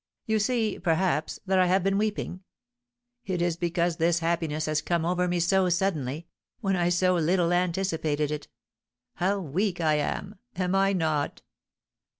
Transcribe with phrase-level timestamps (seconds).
[0.25, 2.41] You see, perhaps, that I have been weeping?
[3.23, 6.25] It is because this happiness has come over me so suddenly,
[6.59, 8.47] when I so little anticipated it!
[9.17, 10.39] How weak I am!
[10.55, 11.43] am I not?"